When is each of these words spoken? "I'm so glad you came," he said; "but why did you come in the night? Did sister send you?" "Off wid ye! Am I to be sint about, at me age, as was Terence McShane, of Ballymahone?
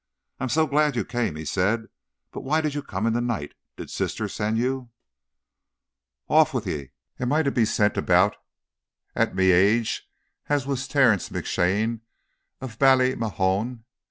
"I'm 0.39 0.49
so 0.49 0.65
glad 0.65 0.95
you 0.95 1.05
came," 1.05 1.35
he 1.35 1.45
said; 1.45 1.85
"but 2.31 2.41
why 2.41 2.59
did 2.59 2.73
you 2.73 2.81
come 2.81 3.05
in 3.05 3.13
the 3.13 3.21
night? 3.21 3.53
Did 3.77 3.91
sister 3.91 4.27
send 4.27 4.57
you?" 4.57 4.89
"Off 6.27 6.55
wid 6.55 6.65
ye! 6.65 6.89
Am 7.19 7.31
I 7.31 7.43
to 7.43 7.51
be 7.51 7.65
sint 7.65 7.97
about, 7.97 8.35
at 9.13 9.35
me 9.35 9.51
age, 9.51 10.09
as 10.49 10.65
was 10.65 10.87
Terence 10.87 11.29
McShane, 11.29 11.99
of 12.61 12.79
Ballymahone? 12.79 13.83